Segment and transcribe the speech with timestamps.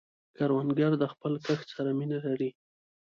[0.35, 2.49] کروندګر د خپل کښت سره مینه لري